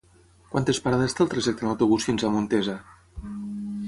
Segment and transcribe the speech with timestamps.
[0.53, 2.79] Quantes parades té el trajecte en autobús fins a Montesa?